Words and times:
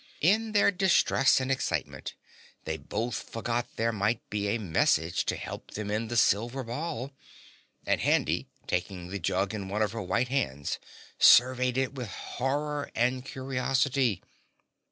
In 0.21 0.53
their 0.53 0.71
distress 0.71 1.39
and 1.39 1.51
excitement, 1.51 2.15
they 2.65 2.75
both 2.75 3.21
forgot 3.29 3.67
there 3.75 3.91
might 3.91 4.27
be 4.31 4.47
a 4.47 4.57
message 4.57 5.25
to 5.25 5.35
help 5.35 5.75
them 5.75 5.91
in 5.91 6.07
the 6.07 6.17
silver 6.17 6.63
ball, 6.63 7.11
and 7.85 8.01
Handy, 8.01 8.47
taking 8.65 9.09
the 9.09 9.19
jug 9.19 9.53
in 9.53 9.69
one 9.69 9.83
of 9.83 9.91
her 9.91 10.01
white 10.01 10.29
hands, 10.29 10.79
surveyed 11.19 11.77
it 11.77 11.93
with 11.93 12.07
horror 12.07 12.89
and 12.95 13.23
curiosity. 13.25 14.23